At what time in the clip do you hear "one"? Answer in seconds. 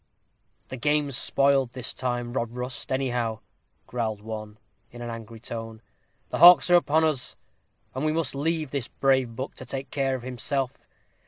4.23-4.57